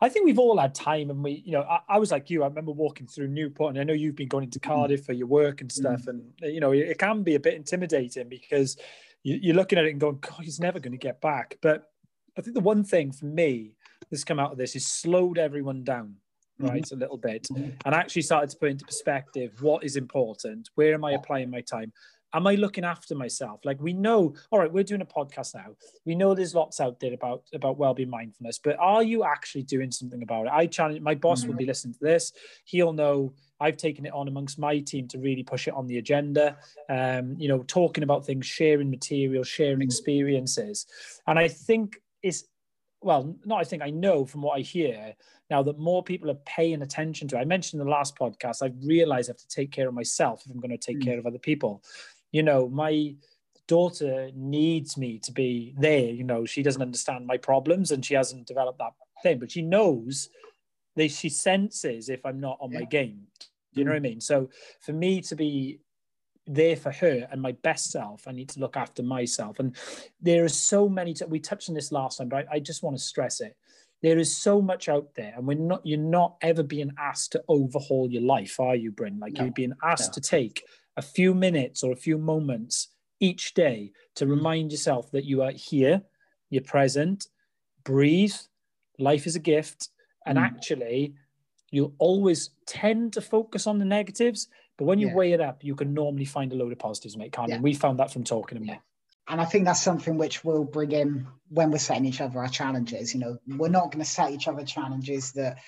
[0.00, 2.42] I think we've all had time, and we, you know, I, I, was like you.
[2.42, 4.62] I remember walking through Newport, and I know you've been going into mm.
[4.62, 6.08] Cardiff for your work and stuff, mm.
[6.08, 8.78] and you know, it can be a bit intimidating because
[9.22, 11.90] you, are looking at it and going, "God, he's never going to get back." But
[12.38, 13.76] I think the one thing for me
[14.10, 16.14] that's come out of this is slowed everyone down
[16.60, 16.70] mm-hmm.
[16.70, 16.96] right mm-hmm.
[16.96, 17.70] a little bit mm-hmm.
[17.84, 21.60] and actually started to put into perspective what is important where am i applying my
[21.60, 21.92] time
[22.32, 23.60] am I looking after myself?
[23.64, 25.74] Like we know, all right, we're doing a podcast now.
[26.04, 29.90] We know there's lots out there about about well-being mindfulness, but are you actually doing
[29.90, 30.52] something about it?
[30.52, 31.50] I challenge my boss mm-hmm.
[31.50, 32.32] will be listening to this.
[32.64, 35.98] He'll know I've taken it on amongst my team to really push it on the
[35.98, 36.56] agenda.
[36.88, 39.82] Um, you know, talking about things, sharing material, sharing mm-hmm.
[39.82, 40.86] experiences,
[41.26, 42.44] and I think it's
[43.02, 45.14] well, not I think I know from what I hear
[45.48, 47.36] now that more people are paying attention to.
[47.36, 47.40] It.
[47.40, 50.42] I mentioned in the last podcast, I've realized I have to take care of myself
[50.44, 51.04] if I'm going to take mm.
[51.04, 51.82] care of other people
[52.32, 53.14] you know, my
[53.66, 56.10] daughter needs me to be there.
[56.10, 59.62] You know, she doesn't understand my problems and she hasn't developed that thing, but she
[59.62, 60.28] knows
[60.96, 63.22] that she senses if I'm not on my game.
[63.72, 64.20] Do you know what I mean?
[64.20, 65.78] So for me to be
[66.46, 69.60] there for her and my best self, I need to look after myself.
[69.60, 69.76] And
[70.20, 72.82] there are so many, t- we touched on this last time, but I, I just
[72.82, 73.56] want to stress it.
[74.02, 77.44] There is so much out there, and we're not, you're not ever being asked to
[77.48, 79.18] overhaul your life, are you, Bryn?
[79.20, 80.14] Like no, you're being asked no.
[80.14, 80.64] to take
[80.96, 82.88] a few minutes or a few moments
[83.20, 84.30] each day to mm.
[84.30, 86.02] remind yourself that you are here,
[86.48, 87.28] you're present,
[87.84, 88.34] breathe,
[88.98, 89.88] life is a gift.
[90.26, 90.42] And mm.
[90.42, 91.14] actually,
[91.70, 95.14] you'll always tend to focus on the negatives, but when you yeah.
[95.14, 97.56] weigh it up, you can normally find a load of positives, mate, can't yeah.
[97.56, 97.62] you?
[97.62, 98.72] We found that from talking to yeah.
[98.74, 98.80] me.
[99.28, 102.48] And I think that's something which we'll bring in when we're setting each other our
[102.48, 103.14] challenges.
[103.14, 105.58] You know, we're not going to set each other challenges that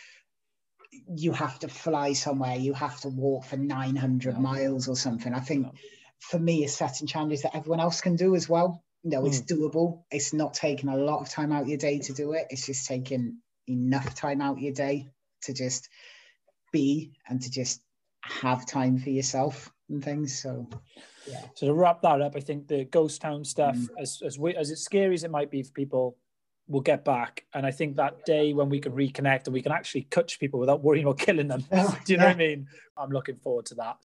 [0.93, 4.41] you have to fly somewhere, you have to walk for 900 no.
[4.41, 5.35] miles or something.
[5.35, 5.73] I think no.
[6.21, 8.83] for me, it's setting challenges that everyone else can do as well.
[9.03, 9.29] You know, mm.
[9.29, 10.05] it's doable.
[10.11, 12.47] It's not taking a lot of time out your day to do it.
[12.51, 15.09] It's just taking enough time out your day
[15.43, 15.89] to just
[16.73, 17.81] be and to just
[18.23, 20.41] have time for yourself and things.
[20.41, 20.69] So,
[21.27, 21.43] yeah.
[21.55, 23.89] So to wrap that up, I think the ghost town stuff, mm.
[23.99, 26.17] as as we, as it's scary as it might be for people,
[26.73, 27.45] we'll get back.
[27.53, 30.59] And I think that day when we can reconnect and we can actually catch people
[30.59, 31.61] without worrying about killing them.
[31.71, 31.77] Do
[32.13, 32.31] you know yeah.
[32.31, 32.67] what I mean?
[32.97, 33.99] I'm looking forward to that.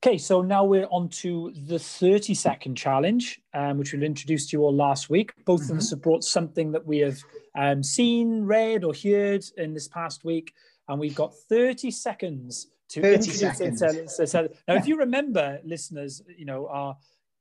[0.00, 4.56] Okay, so now we're on to the 30 second challenge, um, which we introduced to
[4.56, 5.32] you all last week.
[5.44, 5.72] Both mm-hmm.
[5.72, 7.18] of us have brought something that we have
[7.58, 10.54] um, seen, read, or heard in this past week
[10.88, 13.82] and we've got 30 seconds to 30 introduce seconds.
[14.18, 14.46] itself.
[14.66, 16.96] Now, if you remember, listeners, you know, our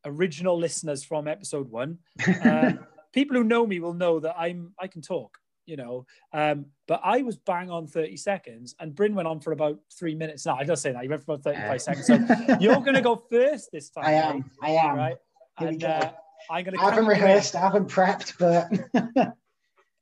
[0.06, 2.00] original listeners from episode one,
[2.44, 2.80] um,
[3.14, 6.06] people who know me will know that I'm I can talk, you know.
[6.34, 10.16] Um, but I was bang on 30 seconds, and Bryn went on for about three
[10.16, 10.46] minutes.
[10.46, 11.02] No, I don't say that.
[11.02, 11.78] He went for about 35 Yeah.
[11.78, 12.08] seconds.
[12.08, 14.06] So you're going to go first this time.
[14.06, 14.36] I am.
[14.36, 14.96] mate, I am.
[14.98, 15.18] Right.
[15.60, 16.12] Here And uh,
[16.52, 16.84] I'm going to.
[16.84, 17.56] I haven't rehearsed.
[17.56, 19.34] I haven't prepped, but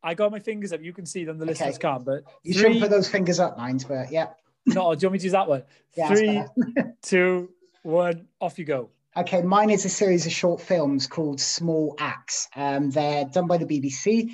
[0.06, 0.82] I got my fingers up.
[0.82, 1.38] You can see them.
[1.38, 1.52] The Okay.
[1.52, 2.06] listeners can't.
[2.06, 2.62] But you three.
[2.62, 3.86] shouldn't put those fingers up, mind.
[3.88, 4.28] But yeah.
[4.68, 5.64] No, do you want me to use that one?
[5.98, 6.44] Yeah, Three,
[7.02, 7.50] two,
[7.84, 8.28] one.
[8.40, 8.90] Off you go.
[9.18, 12.50] Okay, mine is a series of short films called Small Axe.
[12.56, 14.32] Um, they're done by the BBC.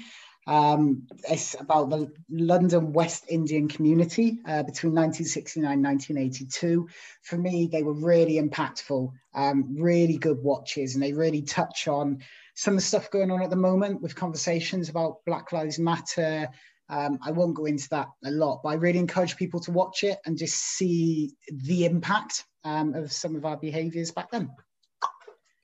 [0.48, 6.88] Um, it's about the London West Indian community uh, between 1969 and 1982.
[7.22, 12.20] For me, they were really impactful, um, really good watches, and they really touch on
[12.62, 16.48] some of the stuff going on at the moment with conversations about Black Lives Matter.
[16.90, 20.04] Um, I won't go into that a lot, but I really encourage people to watch
[20.04, 24.52] it and just see the impact um, of some of our behaviors back then.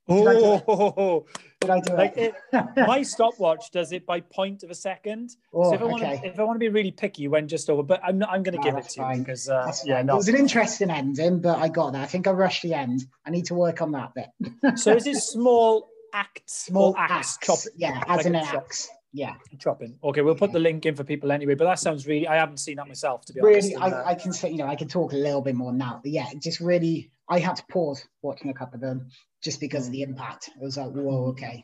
[0.10, 0.64] Did I do it?
[0.68, 1.26] Oh,
[1.62, 2.34] Did I do like it?
[2.52, 5.36] it, my stopwatch does it by point of a second.
[5.54, 6.20] oh, so if I want okay.
[6.22, 7.84] to, if I want to be really picky, you went just over.
[7.84, 9.18] But I'm not, I'm going to No, give it to fine.
[9.18, 10.10] you because uh, yeah, fine.
[10.10, 12.02] It was an interesting ending, but I got that.
[12.02, 13.06] I think I rushed the end.
[13.24, 14.80] I need to work on that bit.
[14.80, 17.46] So is it small acts, Small or acts, acts.
[17.46, 18.90] chop, Yeah, as like an axe.
[19.14, 19.98] Yeah, chopping?
[20.04, 21.56] Okay, we'll put the link in for people anyway.
[21.56, 22.28] But that sounds really.
[22.28, 23.70] I haven't seen that myself to be honest.
[23.72, 23.76] really.
[23.76, 26.02] uh, I, I can say, you know, I can talk a little bit more now,
[26.04, 29.08] but yeah, just really, I had to pause watching a couple of them
[29.44, 30.50] just because of the impact.
[30.50, 31.64] It was like, whoa, okay,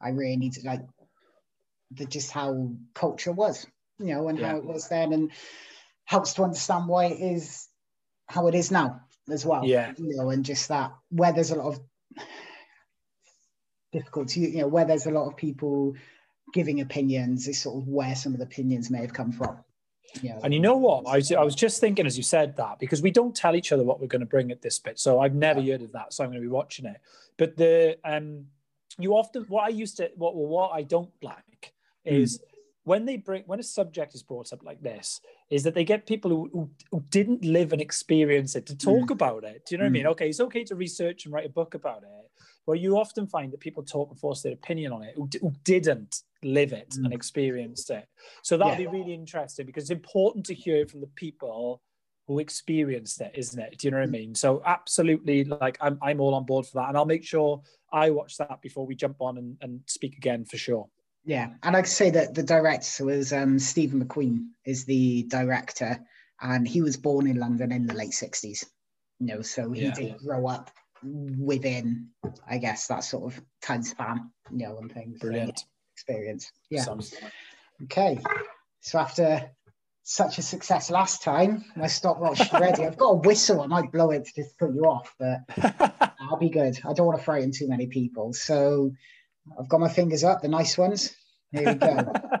[0.00, 0.82] I really need to like,
[1.92, 3.66] the just how culture was,
[3.98, 5.30] you know, and how it was then, and
[6.04, 7.68] helps to understand why it is
[8.26, 9.00] how it is now
[9.30, 9.64] as well.
[9.64, 9.92] Yeah.
[9.96, 11.80] you know, and just that where there's a lot of
[13.92, 15.94] difficulty, you know, where there's a lot of people
[16.52, 19.58] giving opinions is sort of where some of the opinions may have come from.
[20.20, 21.06] You know, And you know what?
[21.06, 23.72] I was, I was just thinking as you said that because we don't tell each
[23.72, 24.98] other what we're going to bring at this bit.
[24.98, 26.12] So I've never heard of that.
[26.12, 27.00] So I'm going to be watching it.
[27.38, 28.46] But the um,
[28.98, 31.72] you often what I used to what what I don't like
[32.06, 32.14] hmm.
[32.14, 32.40] is
[32.84, 36.06] when they bring when a subject is brought up like this is that they get
[36.06, 39.12] people who, who, who didn't live and experience it to talk hmm.
[39.12, 39.64] about it.
[39.64, 39.92] Do you know what I hmm.
[39.94, 40.06] mean?
[40.08, 42.30] Okay, it's okay to research and write a book about it,
[42.66, 45.38] but you often find that people talk and force their opinion on it who, d-
[45.40, 47.14] who didn't live it and Mm.
[47.14, 48.06] experienced it.
[48.42, 48.90] So that'd Yeah.
[48.90, 51.82] be really interesting because it's important to hear it from the people
[52.28, 53.78] who experienced it, isn't it?
[53.78, 54.34] Do you know what I mean?
[54.34, 58.10] So absolutely, like I'm, I'm all on board for that, and I'll make sure I
[58.10, 60.88] watch that before we jump on and, and speak again for sure.
[61.24, 65.98] Yeah, and I'd say that the director was um, Stephen McQueen is the director,
[66.40, 68.64] and he was born in London in the late sixties.
[69.20, 69.94] You know, so he Yeah.
[69.94, 70.70] did grow up
[71.04, 72.08] within,
[72.48, 74.30] I guess, that sort of time span.
[74.50, 75.20] You know, and things.
[75.20, 75.64] So, yeah, Brilliant.
[75.94, 76.52] experience.
[76.70, 76.82] Yeah.
[76.82, 77.14] Sounds-
[77.84, 78.18] Okay.
[78.80, 79.50] So after
[80.04, 82.84] such a success last time, my stopwatch ready.
[82.84, 83.60] I've got a whistle.
[83.60, 85.40] I might blow it to just put you off, but
[86.20, 86.78] I'll be good.
[86.84, 88.32] I don't want to frighten too many people.
[88.32, 88.92] So
[89.58, 91.14] I've got my fingers up, the nice ones.
[91.52, 92.12] Here we go.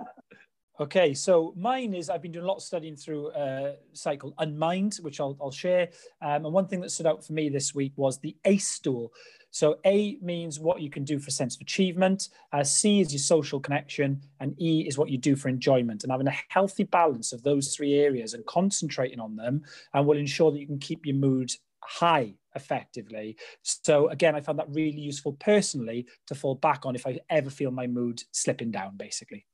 [0.82, 4.34] Okay, so mine is I've been doing a lot of studying through a site called
[4.38, 5.90] Unmind, which I'll, I'll share.
[6.20, 9.12] Um, and one thing that stood out for me this week was the ACE stool.
[9.52, 13.20] So A means what you can do for sense of achievement, uh, C is your
[13.20, 16.02] social connection, and E is what you do for enjoyment.
[16.02, 19.62] And having a healthy balance of those three areas and concentrating on them
[19.94, 21.52] and will ensure that you can keep your mood
[21.84, 23.36] high effectively.
[23.62, 27.50] So again, I found that really useful personally to fall back on if I ever
[27.50, 29.46] feel my mood slipping down, basically.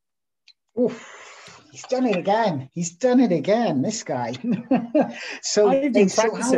[0.78, 2.68] Oof, he's done it again.
[2.72, 4.34] He's done it again, this guy.
[5.42, 6.54] so, I've been so how,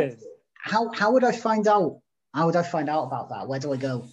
[0.63, 2.01] how, how would I find out?
[2.33, 3.47] How would I find out about that?
[3.47, 4.05] Where do I go?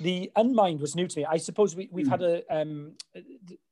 [0.00, 1.24] The unmind was new to me.
[1.24, 2.10] I suppose we, we've Hmm.
[2.10, 2.92] had a um,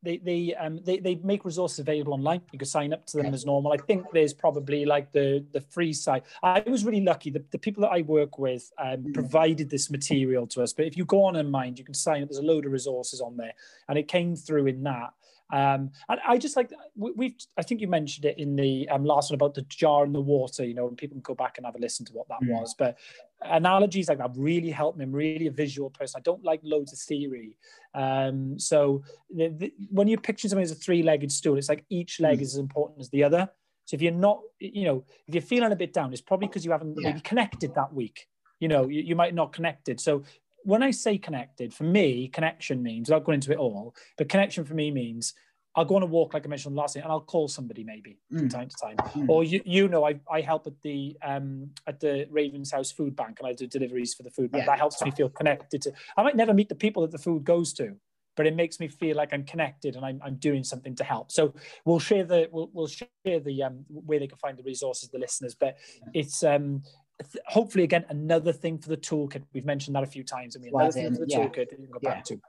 [0.02, 2.40] they they um they, they make resources available online.
[2.52, 3.72] You can sign up to them as normal.
[3.72, 6.24] I think there's probably like the the free site.
[6.42, 7.30] I was really lucky.
[7.30, 9.12] The, the people that I work with um, Hmm.
[9.12, 10.72] provided this material to us.
[10.72, 12.28] But if you go on Unmind, you can sign up.
[12.28, 13.54] There's a load of resources on there,
[13.88, 15.10] and it came through in that.
[15.50, 17.34] Um, and I just like we- we've.
[17.56, 20.20] I think you mentioned it in the um, last one about the jar and the
[20.20, 20.64] water.
[20.64, 22.74] You know, and people can go back and have a listen to what that was.
[22.78, 22.98] But
[23.42, 25.04] analogies like that really help me.
[25.04, 26.18] I'm really a visual person.
[26.18, 27.56] I don't like loads of theory.
[27.94, 29.02] Um, so
[29.34, 32.42] the, the, when you're picturing something as a three-legged stool, it's like each leg Mm.
[32.42, 33.48] is as important as the other.
[33.86, 36.64] So if you're not, you know, if you're feeling a bit down, it's probably because
[36.64, 37.08] you haven't Yeah.
[37.08, 38.28] maybe connected that week.
[38.60, 39.98] You know, you, you might not connected.
[40.00, 40.24] So
[40.68, 44.66] when I say connected, for me, connection means without going into it all, but connection
[44.66, 45.32] for me means
[45.74, 48.18] I'll go on a walk like I mentioned last night, and I'll call somebody maybe
[48.28, 48.50] from Mm.
[48.50, 48.96] time to time.
[49.14, 49.28] Mm.
[49.30, 53.16] Or you, you know, I, I help at the um, at the Ravens House Food
[53.16, 54.64] Bank, and I do deliveries for the food bank.
[54.64, 54.72] Yeah.
[54.72, 55.92] That helps me feel connected to.
[56.18, 57.96] I might never meet the people that the food goes to,
[58.36, 61.32] but it makes me feel like I'm connected and I'm, I'm doing something to help.
[61.32, 61.54] So
[61.86, 65.18] we'll share the we'll, we'll share the um, where they can find the resources, the
[65.18, 65.54] listeners.
[65.54, 65.78] But
[66.12, 66.82] it's um,
[67.22, 69.42] th- hopefully again another thing for the toolkit.
[69.52, 70.56] We've mentioned that a few times.
[70.56, 71.38] I mean, another thing for the yeah.
[71.38, 72.40] toolkit that you can go back to.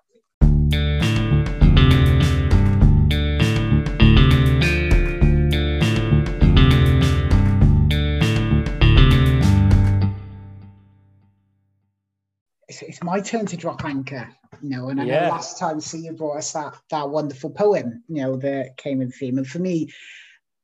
[12.70, 14.30] it's, it's my turn to drop anchor,
[14.62, 14.90] you know.
[14.90, 15.22] And I yeah.
[15.26, 19.02] know last time, see you brought us that that wonderful poem, you know, that came
[19.02, 19.38] in theme.
[19.38, 19.90] And for me,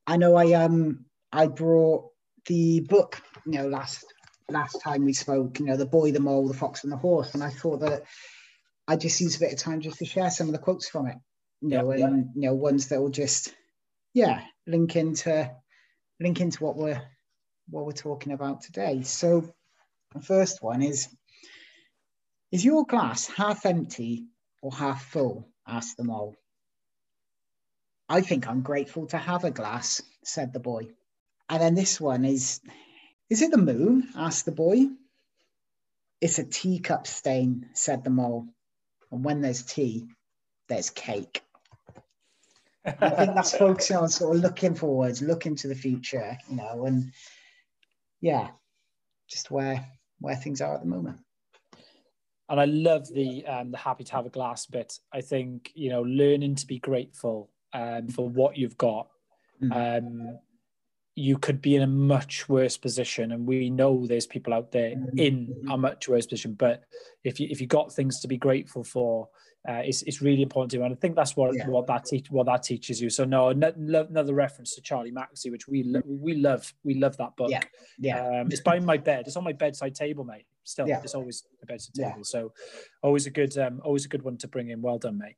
[0.06, 2.10] I know I um I brought
[2.46, 4.04] the book, you know, last
[4.48, 7.34] last time we spoke, you know, the boy, the mole, the fox, and the horse,
[7.34, 8.04] and I thought that
[8.86, 11.06] I just use a bit of time just to share some of the quotes from
[11.06, 11.16] it,
[11.60, 12.22] you know, yeah, and yeah.
[12.34, 13.54] you know, ones that will just,
[14.14, 15.50] yeah, link into
[16.20, 17.02] link into what we're
[17.68, 19.02] what we're talking about today.
[19.02, 19.52] So
[20.14, 21.08] the first one is
[22.52, 24.26] is your glass half empty
[24.62, 25.48] or half full?
[25.68, 26.36] asked the mole.
[28.08, 30.88] I think I'm grateful to have a glass, said the boy.
[31.48, 32.60] And then this one is
[33.30, 34.08] Is it the moon?
[34.16, 34.86] asked the boy.
[36.20, 38.48] It's a teacup stain, said the mole.
[39.12, 40.08] And when there's tea,
[40.68, 41.42] there's cake.
[42.84, 46.86] I think that's focusing on sort of looking forwards, looking to the future, you know,
[46.86, 47.12] and
[48.20, 48.50] yeah,
[49.28, 49.86] just where
[50.20, 51.18] where things are at the moment
[52.48, 54.98] and I love the um, the happy to have a glass bit.
[55.12, 59.08] I think you know, learning to be grateful um, for what you've got.
[59.62, 59.98] Mm.
[59.98, 60.38] Um,
[61.16, 64.90] you could be in a much worse position, and we know there's people out there
[64.90, 65.18] mm-hmm.
[65.18, 66.54] in a much worse position.
[66.54, 66.84] But
[67.24, 69.28] if you if you got things to be grateful for,
[69.68, 70.84] uh, it's, it's really important to you.
[70.84, 71.66] And I think that's what yeah.
[71.66, 73.10] what that te- what that teaches you.
[73.10, 77.34] So no, another reference to Charlie Mackesy, which we lo- we love we love that
[77.34, 77.50] book.
[77.50, 77.62] Yeah,
[77.98, 78.40] yeah.
[78.40, 79.26] Um, it's by my bed.
[79.26, 81.00] It's on my bedside table, mate still yeah.
[81.02, 82.12] it's always a better table.
[82.16, 82.22] Yeah.
[82.22, 82.52] So
[83.02, 84.82] always a good um, always a good one to bring in.
[84.82, 85.36] Well done, mate.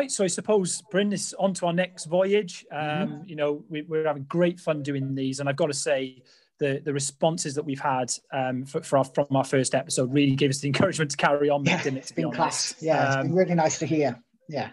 [0.00, 2.64] Right, so I suppose bring this on to our next voyage.
[2.72, 3.22] Um, mm-hmm.
[3.26, 6.22] You know, we, are having great fun doing these, and I've got to say,
[6.58, 10.36] the the responses that we've had um, for, for our, from our first episode really
[10.36, 12.06] gave us the encouragement to carry on, yeah, didn't it?
[12.06, 12.74] To be honest, class.
[12.80, 14.18] yeah, um, it's been um, really nice to hear.
[14.48, 14.70] Yeah,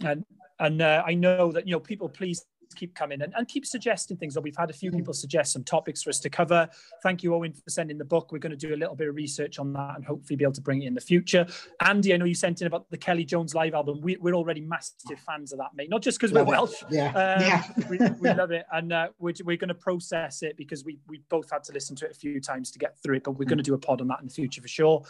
[0.00, 0.24] and
[0.58, 2.42] and uh, I know that you know people please
[2.74, 4.38] keep coming and, and keep suggesting things.
[4.40, 4.98] We've had a few mm-hmm.
[4.98, 6.68] people suggest some topics for us to cover.
[7.02, 8.32] Thank you, Owen, for sending the book.
[8.32, 10.54] We're going to do a little bit of research on that and hopefully be able
[10.54, 11.46] to bring it in the future.
[11.80, 14.00] Andy, I know you sent in about the Kelly Jones live album.
[14.00, 15.90] We, are already massive fans of that, mate.
[15.90, 16.82] Not just because we're Welsh.
[16.90, 17.08] Yeah.
[17.08, 17.64] Um, yeah.
[17.88, 18.64] we, we, love it.
[18.72, 21.96] And uh, we're, we're going to process it because we, we both had to listen
[21.96, 23.48] to it a few times to get through it, but we're mm.
[23.48, 25.02] going to do a pod on that in the future for sure.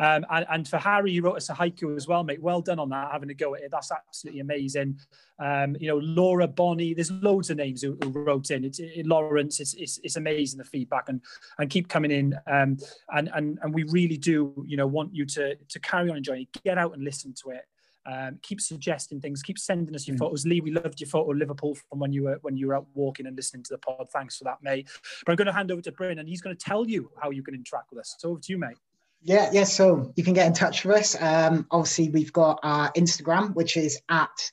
[0.00, 2.42] Um, and, and for Harry, you wrote us a haiku as well, mate.
[2.42, 3.70] Well done on that, having a go at it.
[3.70, 4.98] That's absolutely amazing.
[5.38, 8.64] Um, you know, Laura Bonnie, there's loads of names who, who wrote in.
[8.64, 11.20] It's it, Lawrence, it's, it's, it's amazing the feedback and
[11.58, 12.34] and keep coming in.
[12.46, 12.76] Um,
[13.10, 16.42] and and and we really do, you know, want you to to carry on enjoying
[16.42, 16.62] it.
[16.62, 17.62] Get out and listen to it.
[18.04, 19.42] Um, keep suggesting things.
[19.42, 20.20] Keep sending us your mm.
[20.20, 20.44] photos.
[20.44, 22.86] Lee, we loved your photo of Liverpool from when you were when you were out
[22.94, 24.08] walking and listening to the pod.
[24.12, 24.88] Thanks for that, mate.
[25.24, 27.30] But I'm going to hand over to Bryn, and he's going to tell you how
[27.30, 28.16] you can interact with us.
[28.18, 28.76] So over to you, mate.
[29.24, 29.64] Yeah, yeah.
[29.64, 31.20] So you can get in touch with us.
[31.20, 34.50] Um, obviously, we've got our Instagram, which is at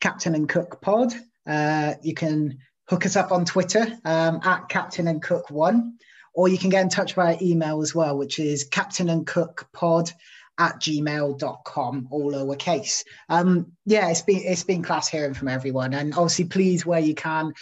[0.00, 1.12] Captain and Cook Pod.
[1.46, 5.96] Uh, you can hook us up on Twitter um, at Captain and Cook One,
[6.34, 9.68] or you can get in touch via email as well, which is Captain and Cook
[9.72, 10.12] Pod
[10.58, 16.12] at gmail.com all lowercase um yeah it's been it's been class hearing from everyone and
[16.12, 17.54] obviously please where you can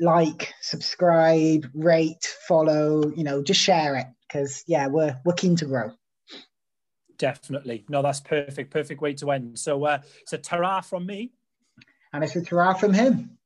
[0.00, 5.66] like subscribe rate follow you know just share it because yeah, we're we're keen to
[5.66, 5.92] grow.
[7.18, 7.84] Definitely.
[7.88, 8.70] No, that's perfect.
[8.70, 9.58] Perfect way to end.
[9.58, 11.32] So uh so ta from me.
[12.12, 13.38] And it's a ta from him.